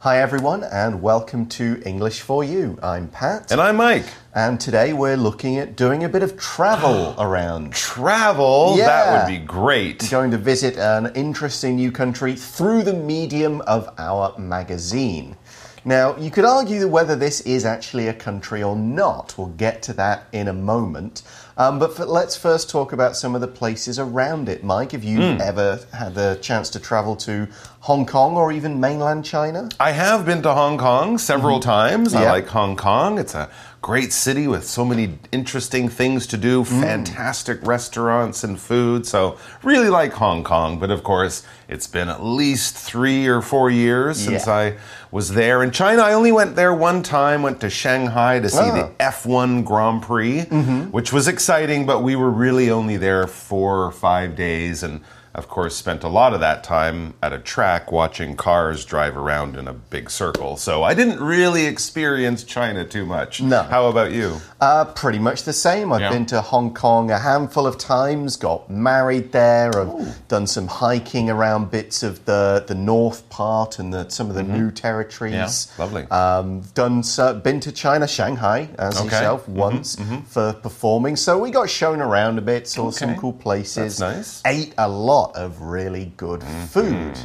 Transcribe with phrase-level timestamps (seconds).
[0.00, 2.78] Hi, everyone, and welcome to English for You.
[2.82, 3.50] I'm Pat.
[3.52, 4.06] And I'm Mike.
[4.34, 7.74] And today we're looking at doing a bit of travel around.
[7.74, 8.76] Travel?
[8.78, 8.86] Yeah.
[8.86, 10.08] That would be great.
[10.10, 15.36] Going to visit an interesting new country through the medium of our magazine.
[15.82, 19.34] Now, you could argue that whether this is actually a country or not.
[19.38, 21.22] We'll get to that in a moment.
[21.56, 24.62] Um, but for, let's first talk about some of the places around it.
[24.62, 25.40] Mike, have you Hmm.
[25.40, 27.48] ever had the chance to travel to
[27.80, 29.70] Hong Kong or even mainland China?
[29.80, 31.70] I have been to Hong Kong several mm-hmm.
[31.70, 32.14] times.
[32.14, 33.18] I like Hong Kong.
[33.18, 33.48] It's a
[33.80, 36.66] great city with so many interesting things to do, mm.
[36.82, 39.06] fantastic restaurants and food.
[39.06, 40.78] So, really like Hong Kong.
[40.78, 44.76] But of course, it's been at least three or four years since I
[45.10, 45.62] was there.
[45.62, 49.10] In China, I only went there one time, went to Shanghai to see the ah.
[49.10, 50.90] F1 Grand Prix, mm-hmm.
[50.90, 54.82] which was exciting, but we were really only there four or five days.
[54.82, 55.00] And
[55.34, 59.56] of course, spent a lot of that time at a track watching cars drive around
[59.56, 60.56] in a big circle.
[60.56, 63.40] So I didn't really experience China too much.
[63.40, 63.62] No.
[63.62, 64.38] How about you?
[64.60, 65.92] Uh, pretty much the same.
[65.92, 66.10] I've Yeah.
[66.10, 71.30] been to Hong Kong a handful of times, got married there, I've done some hiking
[71.30, 75.34] around bits of the, the north part and the, some of the new territories.
[75.34, 75.80] Mm-hmm.
[75.80, 76.02] Yeah, lovely.
[76.10, 79.00] Um, done so, been to China, Shanghai, as Okay.
[79.00, 79.14] Mm-hmm.
[79.14, 79.96] yourself, once
[80.28, 81.16] for performing.
[81.16, 83.98] So we got shown around a bit, saw some cool places.
[83.98, 84.42] That's nice.
[84.44, 86.64] Ate a lot of really good Mm-hmm.
[86.66, 87.18] food.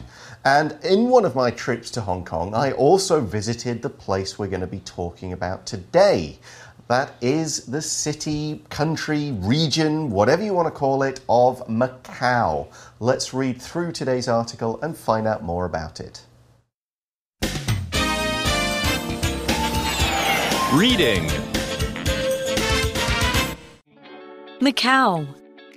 [0.44, 4.48] And in one of my trips to Hong Kong, I also visited the place we're
[4.56, 6.38] going to be talking about today.
[6.88, 12.68] That is the city, country, region, whatever you want to call it, of Macau.
[13.00, 16.22] Let's read through today's article and find out more about it.
[20.74, 21.26] Reading
[24.60, 25.26] Macau.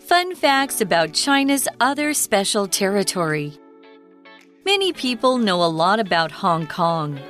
[0.09, 3.53] Fun facts about China's other special territory.
[4.65, 7.21] Many people know a lot about Hong Kong.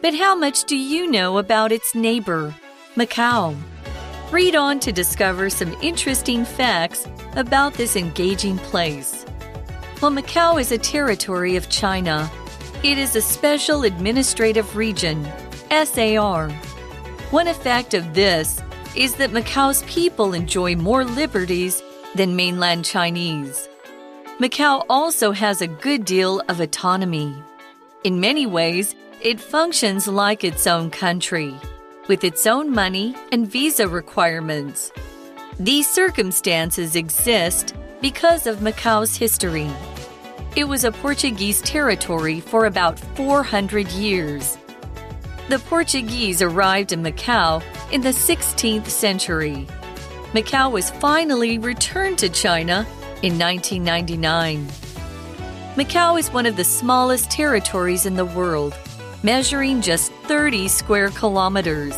[0.00, 2.54] But how much do you know about its neighbor,
[2.94, 3.56] Macau?
[4.30, 9.24] Read on to discover some interesting facts about this engaging place.
[9.98, 12.30] While Macau is a territory of China,
[12.84, 15.26] it is a special administrative region,
[15.68, 16.48] SAR.
[17.32, 18.62] One effect of this
[18.94, 21.82] is that Macau's people enjoy more liberties
[22.14, 23.68] than mainland Chinese.
[24.38, 27.34] Macau also has a good deal of autonomy.
[28.04, 31.54] In many ways, it functions like its own country,
[32.08, 34.90] with its own money and visa requirements.
[35.58, 39.70] These circumstances exist because of Macau's history.
[40.56, 44.56] It was a Portuguese territory for about 400 years.
[45.50, 47.62] The Portuguese arrived in Macau
[47.92, 49.66] in the 16th century.
[50.32, 52.86] Macau was finally returned to China
[53.22, 54.64] in 1999.
[55.74, 58.78] Macau is one of the smallest territories in the world,
[59.24, 61.96] measuring just 30 square kilometers.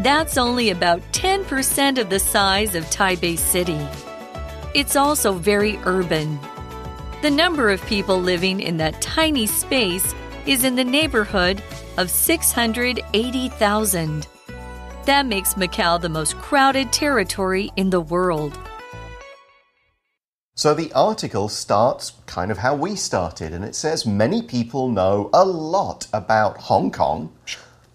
[0.00, 3.86] That's only about 10% of the size of Taipei City.
[4.74, 6.40] It's also very urban.
[7.20, 10.14] The number of people living in that tiny space
[10.46, 11.62] is in the neighborhood
[11.98, 14.26] of 680,000.
[15.06, 18.58] That makes Macau the most crowded territory in the world.
[20.54, 25.30] So the article starts kind of how we started, and it says many people know
[25.32, 27.32] a lot about Hong Kong,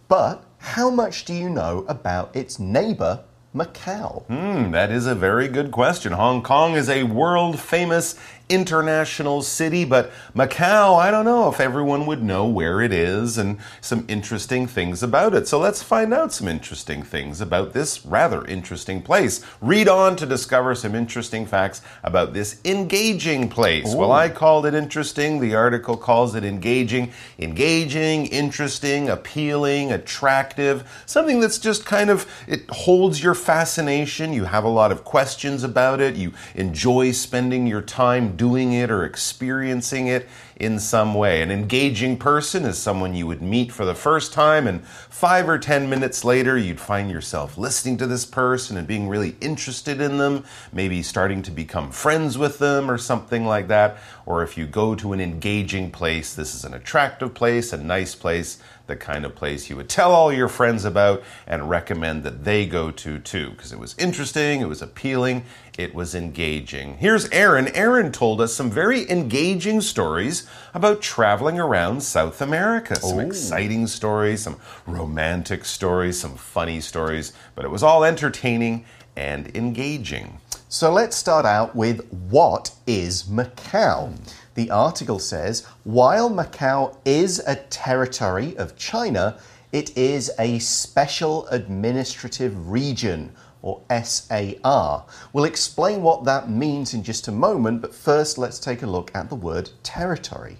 [0.07, 3.23] but how much do you know about its neighbor,
[3.55, 4.23] Macau?
[4.25, 6.11] Hmm, that is a very good question.
[6.11, 8.15] Hong Kong is a world famous
[8.49, 13.57] international city, but Macau, I don't know if everyone would know where it is and
[13.81, 15.47] some interesting things about it.
[15.47, 19.43] So let's find out some interesting things about this rather interesting place.
[19.61, 23.95] Read on to discover some interesting facts about this engaging place.
[23.95, 25.39] Well, I called it interesting.
[25.39, 27.11] The article calls it engaging.
[27.39, 34.33] Engaging, interesting, appealing, attractive, something that's just kind of, it holds your fascination.
[34.33, 36.15] You have a lot of questions about it.
[36.15, 41.41] You enjoy spending your time doing it or experiencing it in some way.
[41.41, 45.59] An engaging person is someone you would meet for the first time, and five or
[45.59, 50.17] ten minutes later, you'd find yourself listening to this person and being really interested in
[50.17, 53.97] them, maybe starting to become friends with them or something like that.
[54.25, 58.15] Or if you go to an engaging place, this is an attractive place, a nice
[58.15, 62.43] place, the kind of place you would tell all your friends about and recommend that
[62.43, 65.43] they go to too, because it was interesting, it was appealing,
[65.77, 66.97] it was engaging.
[66.97, 67.67] Here's Aaron.
[67.69, 72.95] Aaron told us some very engaging stories about traveling around South America.
[72.95, 78.85] Some exciting stories, some romantic stories, some funny stories, but it was all entertaining
[79.15, 80.39] and engaging.
[80.69, 84.17] So let's start out with what is Macau?
[84.55, 89.37] The article says while Macau is a territory of China,
[89.71, 93.33] it is a special administrative region
[93.65, 95.05] or SAR.
[95.33, 99.11] We'll explain what that means in just a moment, but first let's take a look
[99.15, 100.57] at the word territory.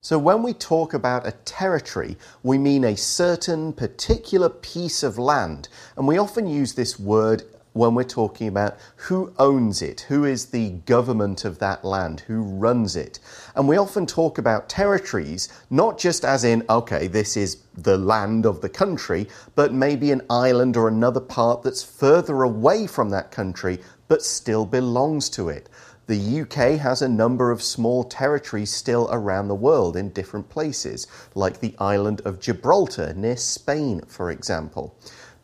[0.00, 5.68] So, when we talk about a territory, we mean a certain particular piece of land,
[5.96, 7.42] and we often use this word
[7.78, 12.42] when we're talking about who owns it, who is the government of that land, who
[12.42, 13.20] runs it.
[13.54, 18.44] And we often talk about territories not just as in, okay, this is the land
[18.44, 23.30] of the country, but maybe an island or another part that's further away from that
[23.30, 23.78] country
[24.08, 25.68] but still belongs to it.
[26.08, 31.06] The UK has a number of small territories still around the world in different places,
[31.34, 34.96] like the island of Gibraltar near Spain, for example.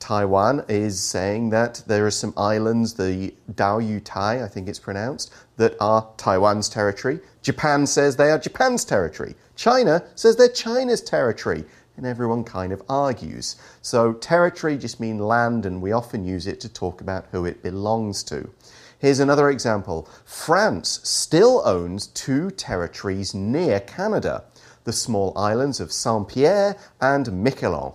[0.05, 5.77] Taiwan is saying that there are some islands, the Diaoyutai, I think it's pronounced, that
[5.81, 7.21] are Taiwan's territory.
[7.41, 9.35] Japan says they are Japan's territory.
[9.57, 11.65] China says they're China's territory.
[11.97, 13.57] And everyone kind of argues.
[13.81, 17.63] So, territory just means land, and we often use it to talk about who it
[17.63, 18.51] belongs to.
[18.99, 24.45] Here's another example France still owns two territories near Canada
[24.85, 27.95] the small islands of Saint Pierre and Miquelon.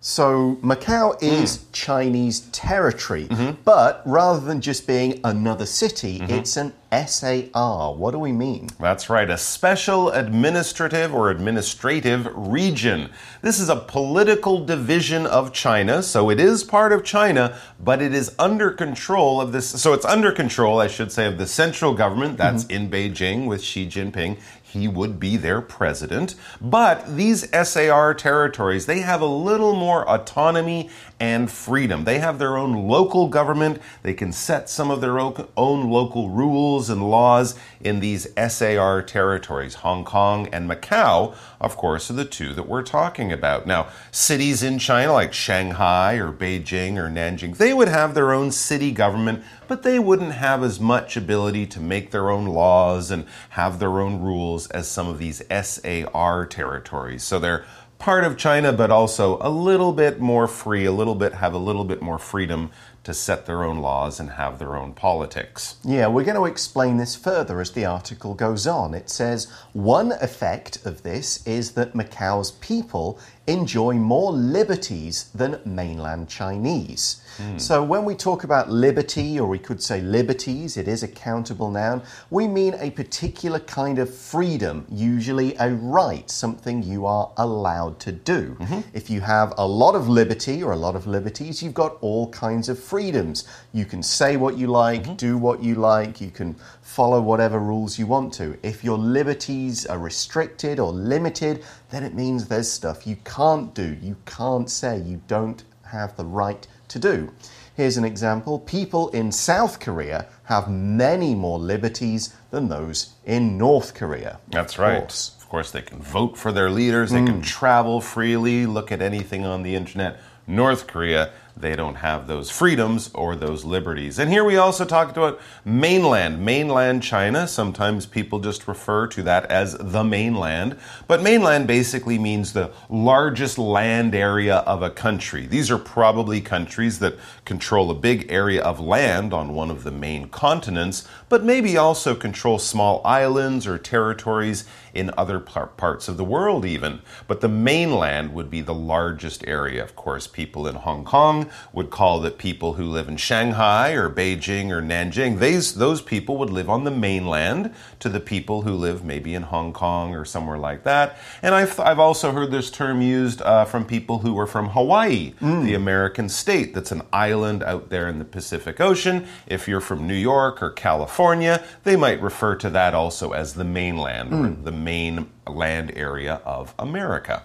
[0.00, 1.72] So Macau is mm.
[1.72, 3.56] Chinese territory, mm -hmm.
[3.64, 6.38] but rather than just being another city, mm -hmm.
[6.38, 7.94] it's an SAR.
[7.94, 8.68] What do we mean?
[8.80, 13.10] That's right, a special administrative or administrative region.
[13.42, 18.14] This is a political division of China, so it is part of China, but it
[18.14, 19.68] is under control of this.
[19.68, 22.76] So it's under control, I should say, of the central government that's -hmm.
[22.76, 24.36] in Beijing with Xi Jinping
[24.68, 26.34] he would be their president.
[26.60, 30.90] But these SAR territories, they have a little more autonomy
[31.20, 32.04] and freedom.
[32.04, 33.80] They have their own local government.
[34.02, 39.74] They can set some of their own local rules and laws in these SAR territories.
[39.74, 43.66] Hong Kong and Macau, of course, are the two that we're talking about.
[43.66, 48.52] Now, cities in China like Shanghai or Beijing or Nanjing, they would have their own
[48.52, 53.26] city government, but they wouldn't have as much ability to make their own laws and
[53.50, 57.24] have their own rules as some of these SAR territories.
[57.24, 57.64] So they're
[57.98, 61.58] part of China, but also a little bit more free, a little bit have a
[61.58, 62.70] little bit more freedom
[63.04, 65.76] to set their own laws and have their own politics.
[65.82, 68.92] Yeah, we're going to explain this further as the article goes on.
[68.92, 73.18] It says one effect of this is that Macau's people
[73.48, 77.22] enjoy more liberties than mainland Chinese.
[77.38, 77.60] Mm.
[77.60, 81.70] So, when we talk about liberty, or we could say liberties, it is a countable
[81.70, 87.98] noun, we mean a particular kind of freedom, usually a right, something you are allowed
[88.00, 88.56] to do.
[88.58, 88.82] Mm -hmm.
[88.92, 92.28] If you have a lot of liberty or a lot of liberties, you've got all
[92.30, 93.44] kinds of freedoms.
[93.72, 95.30] You can say what you like, mm -hmm.
[95.30, 96.56] do what you like, you can
[96.88, 98.58] follow whatever rules you want to.
[98.62, 103.98] If your liberties are restricted or limited, then it means there's stuff you can't do,
[104.00, 107.30] you can't say, you don't have the right to do.
[107.76, 113.92] Here's an example people in South Korea have many more liberties than those in North
[113.92, 114.40] Korea.
[114.48, 115.00] That's right.
[115.00, 115.36] Course.
[115.38, 117.26] Of course, they can vote for their leaders, they mm.
[117.26, 120.20] can travel freely, look at anything on the internet.
[120.46, 124.18] North Korea, they don't have those freedoms or those liberties.
[124.18, 127.48] And here we also talked about mainland, mainland China.
[127.48, 130.76] Sometimes people just refer to that as the mainland.
[131.06, 135.46] But mainland basically means the largest land area of a country.
[135.46, 139.90] These are probably countries that control a big area of land on one of the
[139.90, 146.24] main continents, but maybe also control small islands or territories in other parts of the
[146.24, 147.00] world, even.
[147.26, 149.82] But the mainland would be the largest area.
[149.82, 154.08] Of course, people in Hong Kong would call that people who live in Shanghai or
[154.10, 158.72] Beijing or Nanjing, these, those people would live on the mainland to the people who
[158.72, 161.18] live maybe in Hong Kong or somewhere like that.
[161.42, 165.34] And I've, I've also heard this term used uh, from people who are from Hawaii,
[165.40, 165.64] mm.
[165.64, 169.26] the American state that's an island out there in the Pacific Ocean.
[169.46, 173.64] If you're from New York or California, they might refer to that also as the
[173.64, 174.44] mainland mm.
[174.44, 177.42] or the main land area of America.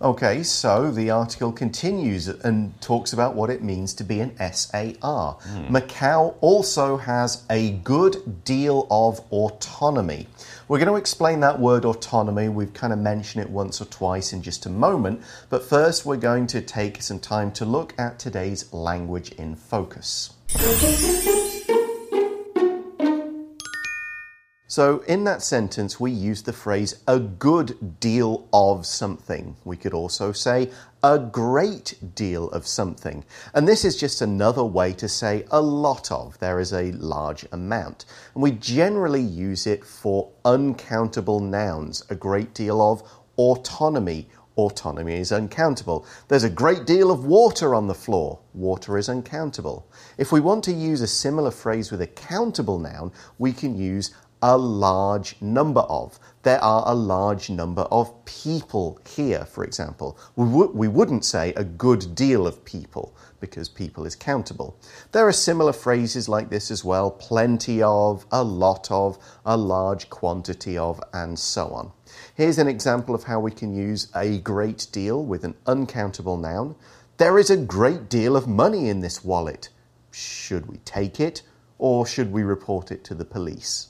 [0.00, 4.92] Okay, so the article continues and talks about what it means to be an SAR.
[5.02, 5.68] Mm.
[5.70, 10.28] Macau also has a good deal of autonomy.
[10.68, 12.48] We're going to explain that word autonomy.
[12.48, 16.16] We've kind of mentioned it once or twice in just a moment, but first we're
[16.16, 20.30] going to take some time to look at today's language in focus.
[24.78, 29.56] So, in that sentence, we use the phrase a good deal of something.
[29.64, 30.70] We could also say
[31.02, 33.24] a great deal of something.
[33.54, 36.38] And this is just another way to say a lot of.
[36.38, 38.04] There is a large amount.
[38.34, 43.02] And we generally use it for uncountable nouns, a great deal of
[43.36, 44.28] autonomy.
[44.56, 46.06] Autonomy is uncountable.
[46.28, 48.38] There's a great deal of water on the floor.
[48.54, 49.88] Water is uncountable.
[50.18, 54.12] If we want to use a similar phrase with a countable noun, we can use
[54.42, 56.18] a large number of.
[56.42, 60.18] There are a large number of people here, for example.
[60.36, 64.78] We, we wouldn't say a good deal of people because people is countable.
[65.12, 70.08] There are similar phrases like this as well plenty of, a lot of, a large
[70.10, 71.92] quantity of, and so on.
[72.34, 76.76] Here's an example of how we can use a great deal with an uncountable noun.
[77.16, 79.70] There is a great deal of money in this wallet.
[80.12, 81.42] Should we take it
[81.78, 83.88] or should we report it to the police?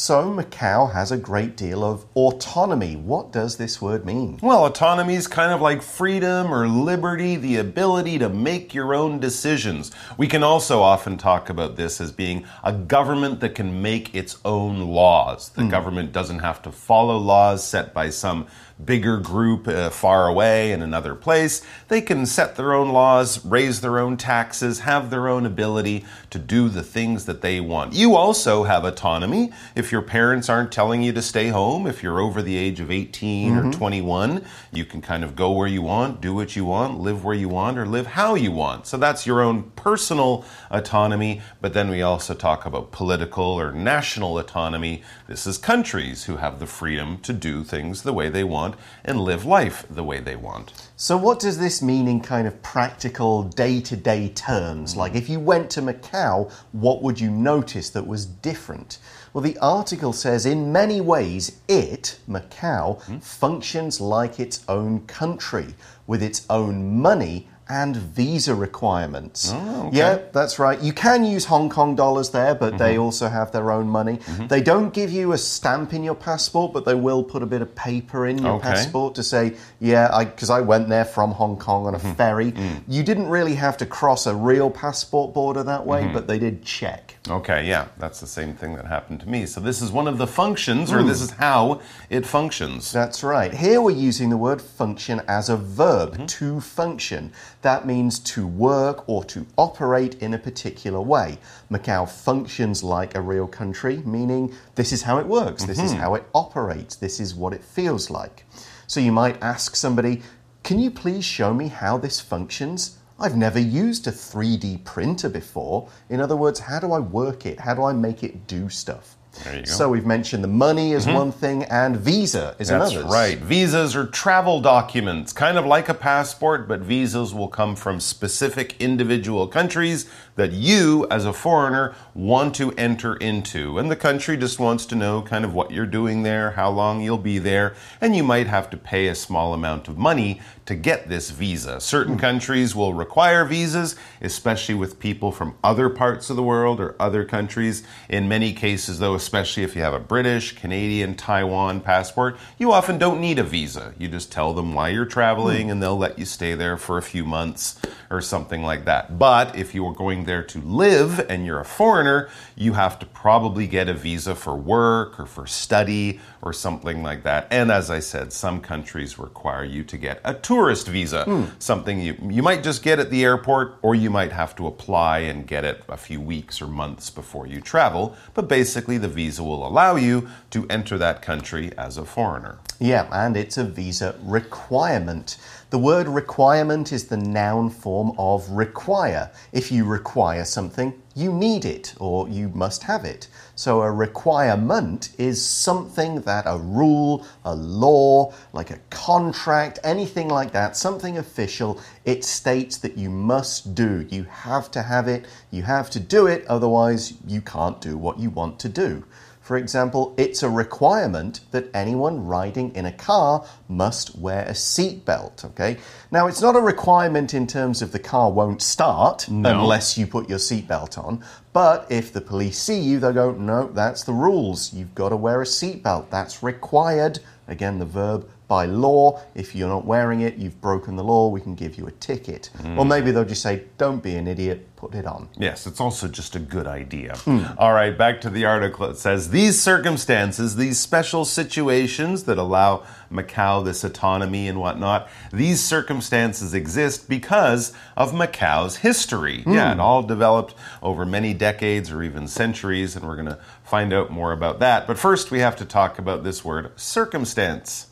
[0.00, 2.94] So, Macau has a great deal of autonomy.
[2.94, 4.38] What does this word mean?
[4.40, 9.18] Well, autonomy is kind of like freedom or liberty, the ability to make your own
[9.18, 9.90] decisions.
[10.16, 14.38] We can also often talk about this as being a government that can make its
[14.44, 15.48] own laws.
[15.48, 15.70] The mm.
[15.72, 18.46] government doesn't have to follow laws set by some
[18.84, 21.62] bigger group uh, far away in another place.
[21.88, 26.38] They can set their own laws, raise their own taxes, have their own ability to
[26.38, 27.94] do the things that they want.
[27.94, 29.50] You also have autonomy.
[29.74, 32.90] If your parents aren't telling you to stay home, if you're over the age of
[32.90, 33.58] 18 mm -hmm.
[33.58, 33.78] or mm-hmm.
[33.78, 34.42] 21,
[34.72, 37.48] you can kind of go where you want, do what you want, live where you
[37.48, 38.86] want, or live how you want.
[38.86, 41.40] So that's your own personal autonomy.
[41.60, 45.02] But then we also talk about political or national autonomy.
[45.28, 49.20] This is countries who have the freedom to do things the way they want and
[49.20, 50.72] live life the way they want.
[50.96, 54.96] So, what does this mean in kind of practical day to day terms?
[54.96, 59.00] Like, if you went to Macau, what would you notice that was different?
[59.34, 63.22] Well, the article says in many ways it, Macau, mm.
[63.22, 65.74] functions like its own country
[66.06, 69.52] with its own money and visa requirements.
[69.54, 69.96] Oh, okay.
[69.98, 70.80] Yeah, that's right.
[70.80, 72.78] You can use Hong Kong dollars there, but mm -hmm.
[72.78, 73.04] they mm-hmm.
[73.04, 74.12] also have their own money.
[74.12, 74.48] Mm -hmm.
[74.48, 77.62] They don't give you a stamp in your passport, but they will put a bit
[77.62, 78.70] of paper in your okay.
[78.70, 81.98] passport to say, yeah, I because I, I, went there from Hong Kong on a
[81.98, 82.16] mm -hmm.
[82.16, 82.54] ferry.
[82.88, 86.14] You didn't really have to cross a real passport border that way, mm-hmm.
[86.14, 87.18] but they did check.
[87.30, 89.46] Okay, yeah, that's the same thing that happened to me.
[89.46, 91.24] So this is one of the functions, or this mm.
[91.24, 92.92] is how it functions.
[92.92, 93.52] That's right.
[93.54, 96.26] Here we're using the word function as a verb, mm-hmm.
[96.26, 97.32] to function.
[97.62, 101.38] That means to work or to operate in a particular way.
[101.70, 105.86] Macau functions like a real country, meaning this is how it works, this mm -hmm.
[105.86, 106.02] is mm-hmm.
[106.02, 108.44] how it operates, this is what it feels like.
[108.86, 110.22] So you might ask somebody,
[110.62, 112.98] Can you please show me how this functions?
[113.20, 115.88] I've never used a 3D printer before.
[116.08, 117.60] In other words, how do I work it?
[117.60, 119.17] How do I make it do stuff?
[119.66, 121.18] So we've mentioned the money is mm -hmm.
[121.18, 123.02] one thing and visa is That's another.
[123.02, 123.38] That's right.
[123.38, 128.74] Visas are travel documents, kind of like a passport, but visas will come from specific
[128.78, 130.06] individual countries
[130.36, 133.78] that you, as a foreigner, want to enter into.
[133.78, 137.02] And the country just wants to know kind of what you're doing there, how long
[137.02, 140.76] you'll be there, and you might have to pay a small amount of money to
[140.76, 141.80] get this visa.
[141.80, 142.20] Certain mm.
[142.20, 147.24] countries will require visas, especially with people from other parts of the world or other
[147.24, 147.82] countries.
[148.10, 152.98] In many cases, though, especially if you have a British, Canadian, Taiwan passport, you often
[152.98, 153.94] don't need a visa.
[153.96, 155.72] You just tell them why you're traveling mm.
[155.72, 159.18] and they'll let you stay there for a few months or something like that.
[159.18, 163.06] But if you are going there to live and you're a foreigner, you have to
[163.06, 167.46] probably get a visa for work or for study or something like that.
[167.50, 171.50] And as I said, some countries require you to get a tourist visa, mm.
[171.58, 175.18] something you, you might just get at the airport or you might have to apply
[175.20, 178.16] and get it a few weeks or months before you travel.
[178.34, 182.58] But basically, the visa will allow you to enter that country as a foreigner.
[182.80, 185.36] Yeah, and it's a visa requirement.
[185.70, 189.30] The word requirement is the noun form of require.
[189.52, 193.28] If you require something, you need it or you must have it.
[193.54, 200.52] So a requirement is something that a rule, a law, like a contract, anything like
[200.52, 204.06] that, something official, it states that you must do.
[204.08, 208.18] You have to have it, you have to do it, otherwise, you can't do what
[208.18, 209.04] you want to do.
[209.48, 215.42] For example, it's a requirement that anyone riding in a car must wear a seatbelt.
[215.42, 215.78] Okay.
[216.10, 219.58] Now, it's not a requirement in terms of the car won't start no.
[219.58, 221.24] unless you put your seatbelt on,
[221.54, 224.74] But if the police see you, they'll go, no, that's the rules.
[224.74, 226.10] You've got to wear a seatbelt.
[226.10, 227.20] That's required.
[227.46, 229.20] Again, the verb by law.
[229.34, 232.50] If you're not wearing it, you've broken the law, we can give you a ticket.
[232.58, 232.88] Or mm.
[232.88, 235.28] maybe they'll just say, don't be an idiot, put it on.
[235.36, 237.16] Yes, it's also just a good idea.
[237.16, 237.44] Hmm.
[237.58, 238.86] All right, back to the article.
[238.86, 245.62] It says these circumstances, these special situations that allow Macau this autonomy and whatnot, these
[245.62, 249.42] circumstances exist because of Macau's history.
[249.42, 249.54] Hmm.
[249.54, 253.92] Yeah, it all developed over many decades or even centuries, and we're going to find
[253.92, 254.86] out more about that.
[254.86, 257.87] But first, we have to talk about this word circumstance.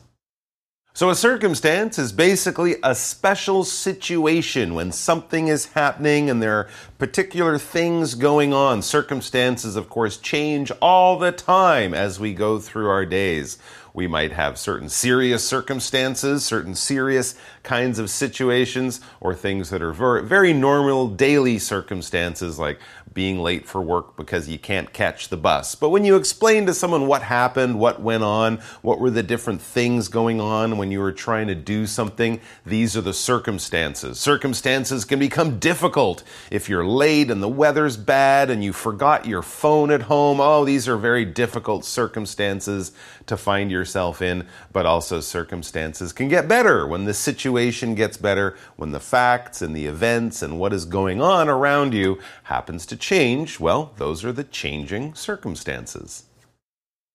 [0.97, 6.69] So, a circumstance is basically a special situation when something is happening and there are
[6.97, 8.81] particular things going on.
[8.81, 13.59] Circumstances, of course, change all the time as we go through our days.
[13.93, 17.35] We might have certain serious circumstances, certain serious
[17.67, 22.79] kinds of situations, or things that are ver- very normal daily circumstances like
[23.13, 25.75] being late for work because you can't catch the bus.
[25.75, 29.59] But when you explain to someone what happened, what went on, what were the different
[29.59, 34.19] things going on when you were trying to do something, these are the circumstances.
[34.19, 39.41] Circumstances can become difficult if you're late and the weather's bad and you forgot your
[39.41, 40.39] phone at home.
[40.39, 42.91] Oh, these are very difficult circumstances
[43.25, 47.56] to find yourself in, but also circumstances can get better when the situation
[47.95, 52.19] gets better, when the facts and the events and what is going on around you
[52.43, 53.59] happens to change.
[53.59, 56.23] Well, those are the changing circumstances.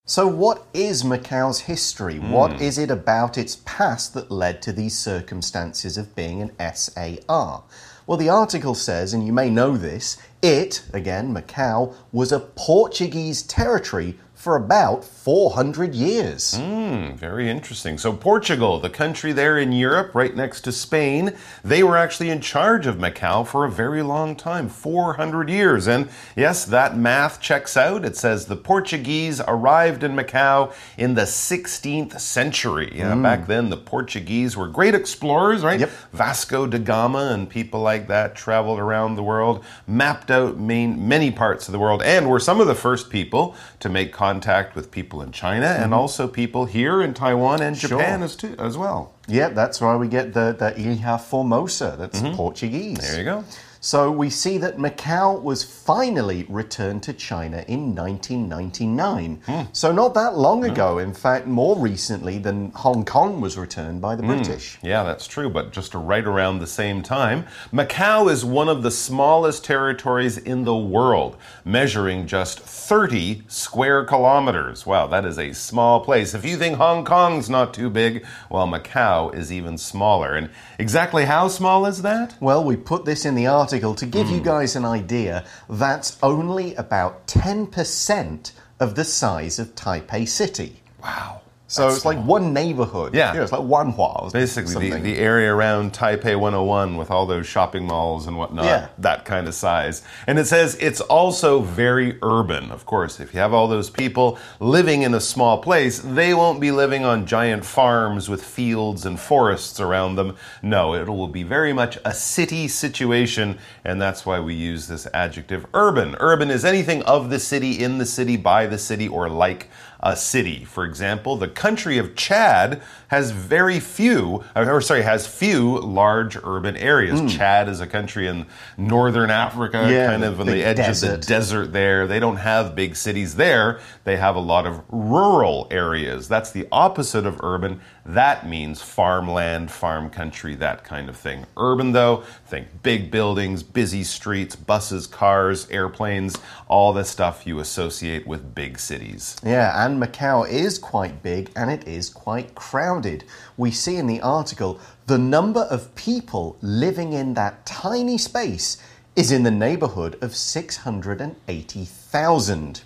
[0.04, 2.18] So, what is Macau's history?
[2.18, 2.62] What hmm.
[2.62, 7.62] is it about its past that led to these circumstances of being an SAR?
[8.04, 13.42] Well, the article says, and you may know this, it, again, Macau, was a Portuguese
[13.42, 16.56] territory for about 400 years.
[16.56, 17.96] Hmm, very interesting.
[17.96, 22.40] So, Portugal, the country there in Europe, right next to Spain, they were actually in
[22.40, 25.86] charge of Macau for a very long time 400 years.
[25.86, 28.04] And yes, that math checks out.
[28.04, 32.90] It says the Portuguese arrived in Macau in the 16th century.
[32.96, 35.78] Yeah, back then the Portuguese were great explorers, right?
[35.78, 35.90] Yep.
[36.12, 41.30] Vasco da Gama and people like that traveled around the world, mapped out main, many
[41.30, 44.31] parts of the world, and were some of the first people to make contact
[44.74, 45.94] with people in China and mm-hmm.
[45.94, 47.90] also people here in Taiwan and Sure.
[47.90, 49.12] Japan as, too, as well.
[49.28, 52.34] Yeah, that's why we get the, the Ilha Formosa, that's mm-hmm.
[52.36, 52.98] Portuguese.
[52.98, 53.44] There you go.
[53.84, 59.42] So we see that Macau was finally returned to China in 1999.
[59.44, 59.62] Hmm.
[59.72, 60.70] So not that long hmm.
[60.70, 64.34] ago, in fact, more recently than Hong Kong was returned by the hmm.
[64.36, 64.78] British.
[64.82, 67.44] Yeah, that's true, but just right around the same time.
[67.72, 74.86] Macau is one of the smallest territories in the world, measuring just 30 square kilometers.
[74.86, 76.34] Wow, that is a small place.
[76.34, 80.36] If you think Hong Kong's not too big, well, Macau is even smaller.
[80.36, 82.36] And exactly how small is that?
[82.38, 84.44] Well, we put this in the article to give you hmm.
[84.44, 85.44] guys an idea.
[85.68, 90.82] That's only about 10% of the size of Taipei City.
[91.02, 91.41] Wow.
[91.72, 93.14] So it's like one neighborhood.
[93.14, 93.32] Yeah.
[93.32, 94.30] You know, it's like one Hua.
[94.30, 98.88] Basically, the, the area around Taipei 101 with all those shopping malls and whatnot, Yeah.
[98.98, 100.02] that kind of size.
[100.26, 102.70] And it says it's also very urban.
[102.70, 106.60] Of course, if you have all those people living in a small place, they won't
[106.60, 110.36] be living on giant farms with fields and forests around them.
[110.62, 115.06] No, it will be very much a city situation, and that's why we use this
[115.14, 116.16] adjective urban.
[116.20, 119.70] Urban is anything of the city, in the city, by the city, or like
[120.02, 120.64] a city.
[120.64, 126.76] For example, the country of Chad has very few, or sorry, has few large urban
[126.76, 127.20] areas.
[127.20, 127.26] Hmm.
[127.28, 128.46] Chad is a country in
[128.78, 129.86] northern Africa.
[129.90, 131.06] Yeah, kind of on the big edge desert.
[131.06, 132.06] of the desert there.
[132.06, 133.80] They don't have big cities there.
[134.04, 136.26] They have a lot of rural areas.
[136.26, 137.80] That's the opposite of urban.
[138.04, 141.46] That means farmland, farm country, that kind of thing.
[141.56, 146.36] Urban, though, think big buildings, busy streets, buses, cars, airplanes,
[146.66, 149.36] all the stuff you associate with big cities.
[149.44, 153.24] Yeah, and Macau is quite big and it is quite crowded.
[153.56, 158.78] We see in the article the number of people living in that tiny space
[159.16, 162.82] is in the neighborhood of 680,000.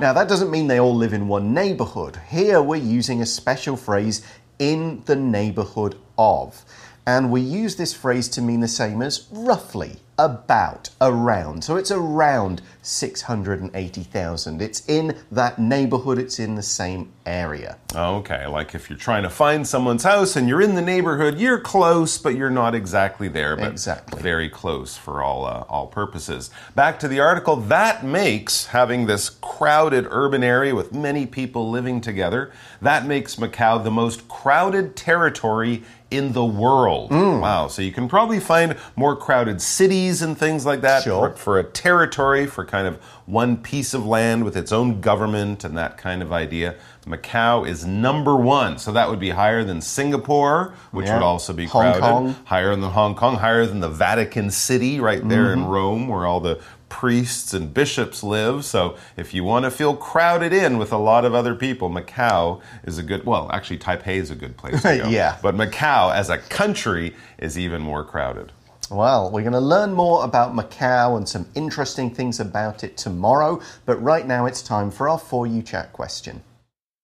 [0.00, 2.18] Now, that doesn't mean they all live in one neighborhood.
[2.28, 4.26] Here we're using a special phrase
[4.58, 6.64] in the neighborhood of.
[7.06, 11.64] And we use this phrase to mean the same as roughly, about, around.
[11.64, 14.60] So it's around 680,000.
[14.62, 17.78] It's in that neighborhood, it's in the same area.
[17.94, 21.58] Okay, like if you're trying to find someone's house and you're in the neighborhood, you're
[21.60, 24.20] close, but you're not exactly there, but Exactly.
[24.20, 26.50] very close for all uh, all purposes.
[26.74, 32.00] Back to the article, that makes having this crowded urban area with many people living
[32.00, 32.52] together,
[32.82, 37.12] that makes Macau the most crowded territory in the world.
[37.12, 41.02] Wow, so you can probably find more crowded cities cities and things like that.
[41.02, 41.30] Sure.
[41.30, 42.96] For, for a territory, for kind of
[43.26, 46.74] one piece of land with its own government and that kind of idea,
[47.06, 48.78] Macau is number one.
[48.78, 51.14] So that would be higher than Singapore, which Yeah.
[51.14, 52.00] would also be Hong crowded.
[52.00, 52.36] Kong.
[52.44, 55.70] Higher than Hong Kong, higher than the Vatican City right there in mm-hmm.
[55.70, 58.64] Rome, where all the priests and bishops live.
[58.64, 62.60] So if you want to feel crowded in with a lot of other people, Macau
[62.82, 65.08] is a good, well, actually, Taipei is a good place to go.
[65.08, 65.36] Yeah.
[65.40, 68.50] But Macau as a country is even more crowded.
[68.90, 73.60] Well, we're going to learn more about Macau and some interesting things about it tomorrow,
[73.86, 76.42] but right now it's time for our For You Chat question.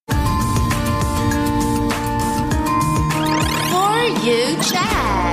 [0.09, 0.17] For
[4.25, 5.26] you chat.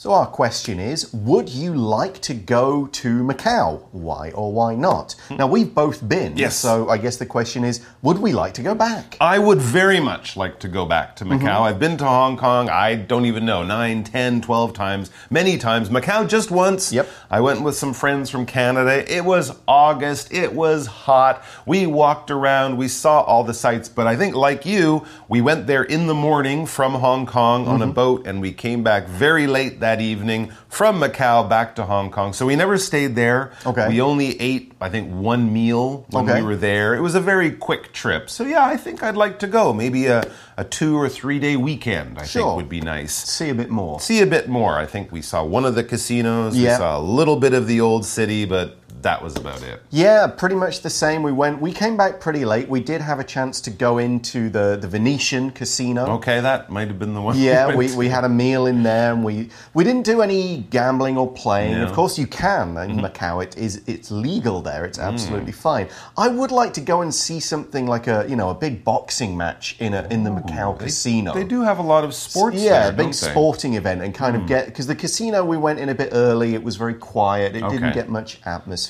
[0.00, 3.82] So, our question is Would you like to go to Macau?
[3.92, 5.14] Why or why not?
[5.28, 6.38] Now, we've both been.
[6.38, 6.56] Yes.
[6.56, 9.18] So, I guess the question is Would we like to go back?
[9.20, 11.40] I would very much like to go back to Macau.
[11.40, 11.62] Mm-hmm.
[11.64, 15.90] I've been to Hong Kong, I don't even know, 9, 10, 12 times, many times.
[15.90, 16.94] Macau just once.
[16.94, 17.06] Yep.
[17.30, 19.04] I went with some friends from Canada.
[19.14, 21.44] It was August, it was hot.
[21.66, 25.66] We walked around, we saw all the sights, but I think, like you, we went
[25.66, 27.92] there in the morning from Hong Kong on a Mm-hmm.
[27.92, 32.34] boat and we came back very late that evening from Macau back to Hong Kong.
[32.34, 33.52] So we never stayed there.
[33.64, 33.88] Okay.
[33.88, 36.40] We only ate, I think, one meal when Okay.
[36.42, 36.94] we were there.
[36.94, 38.28] It was a very quick trip.
[38.28, 39.72] So yeah, I think I'd like to go.
[39.72, 40.22] Maybe a,
[40.58, 42.42] a two or three day weekend, I Sure.
[42.42, 43.14] think would be nice.
[43.14, 43.98] See a bit more.
[44.00, 44.76] See a bit more.
[44.78, 46.54] I think we saw one of the casinos.
[46.56, 46.72] Yeah.
[46.74, 49.82] We saw a little bit of the old city, but that was about it.
[49.90, 51.22] Yeah, pretty much the same.
[51.22, 51.60] We went.
[51.60, 52.68] We came back pretty late.
[52.68, 56.06] We did have a chance to go into the the Venetian casino.
[56.16, 57.38] Okay, that might have been the one.
[57.38, 61.16] Yeah, we, we had a meal in there, and we we didn't do any gambling
[61.16, 61.74] or playing.
[61.74, 61.84] Mm-hmm.
[61.84, 63.42] Of course, you can in Macau.
[63.42, 64.84] It is it's legal there.
[64.84, 65.88] It's absolutely fine.
[66.16, 69.36] I would like to go and see something like a you know a big boxing
[69.36, 71.32] match in a in the Macau casino.
[71.34, 72.56] They do have a lot of sports.
[72.56, 73.30] Yeah, there, a big they?
[73.30, 76.54] Sporting event and kind of get because the casino we went in a bit early.
[76.54, 77.56] It was very quiet.
[77.56, 77.94] It didn't Hmm.
[77.94, 78.89] get much atmosphere.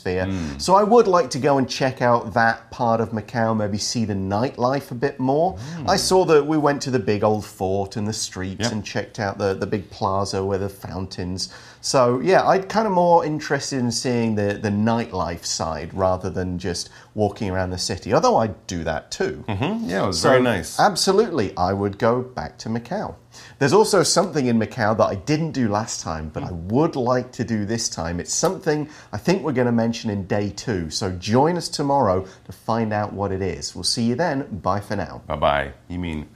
[0.58, 3.56] So I would like to go and check out that part of Macau.
[3.56, 5.58] Maybe see the nightlife a bit more.
[5.86, 8.62] I saw that we went to the big old fort and the streets Hmm.
[8.62, 8.72] Yep.
[8.72, 11.48] and checked out the the big plaza where the fountains.
[11.82, 16.58] So yeah, I'd kind of more interested in seeing the the nightlife side rather than
[16.58, 18.12] just walking around the city.
[18.14, 19.44] Although I'd do that too.
[19.48, 20.78] Yeah, it was So, very nice.
[20.78, 23.14] Absolutely, I would go back to Macau.
[23.58, 26.62] There's also something in Macau that I didn't do last time, but I mm.
[26.72, 28.20] would like to do this time.
[28.20, 30.90] It's something I think we're going to mention in day two.
[30.90, 33.74] So join us tomorrow to find out what it is.
[33.74, 34.42] We'll see you then.
[34.58, 35.22] Bye for now.
[35.26, 35.72] bye bye.
[35.88, 36.28] You mean.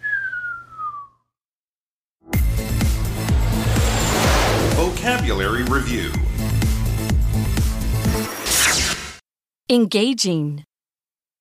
[4.76, 6.10] Vocabulary Review
[9.70, 10.64] Engaging.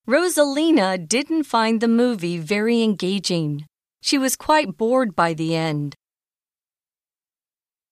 [0.07, 3.65] Rosalina didn't find the movie very engaging.
[4.03, 5.95] She was quite bored by the end.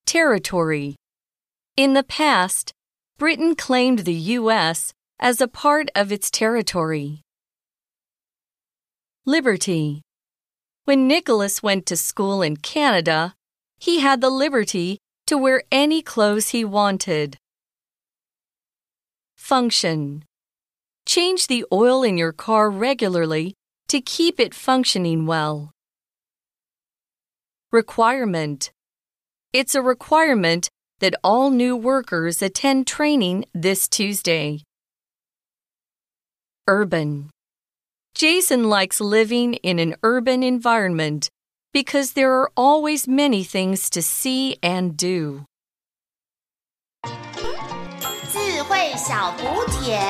[0.05, 0.97] Territory.
[1.77, 2.73] In the past,
[3.17, 4.91] Britain claimed the U.S.
[5.21, 7.21] as a part of its territory.
[9.25, 10.01] Liberty.
[10.83, 13.33] When Nicholas went to school in Canada,
[13.79, 14.97] he had the liberty
[15.27, 17.37] to wear any clothes he wanted.
[19.37, 20.25] Function.
[21.05, 23.53] Change the oil in your car regularly
[23.87, 25.71] to keep it functioning well.
[27.72, 28.70] Requirement.
[29.52, 30.68] It's a requirement
[31.00, 34.62] that all new workers attend training this Tuesday.
[36.68, 37.30] Urban.
[38.14, 41.28] Jason likes living in an urban environment
[41.72, 45.44] because there are always many things to see and do.
[48.32, 50.00] 智慧小补帖。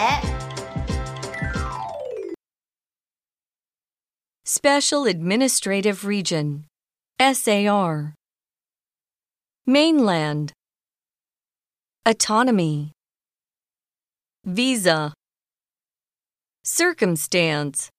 [4.45, 6.67] Special Administrative Region
[7.22, 8.16] SAR
[9.68, 10.54] Mainland.
[12.04, 12.94] Autonomy.
[14.44, 15.14] Visa.
[16.64, 17.92] Circumstance